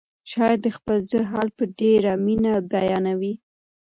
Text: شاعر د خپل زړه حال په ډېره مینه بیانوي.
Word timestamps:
شاعر 0.31 0.57
د 0.63 0.67
خپل 0.77 0.97
زړه 1.09 1.25
حال 1.31 1.49
په 1.57 1.63
ډېره 1.79 2.11
مینه 2.25 2.53
بیانوي. 2.71 3.33